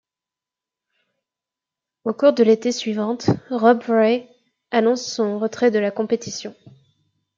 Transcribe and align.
Au 2.05 2.13
cours 2.15 2.33
de 2.33 2.41
l'été 2.43 2.71
suivante 2.71 3.29
Rob 3.51 3.83
Ray 3.87 4.27
annonce 4.71 5.03
son 5.05 5.37
retrait 5.37 5.69
de 5.69 5.77
la 5.77 5.91
compétition. 5.91 6.55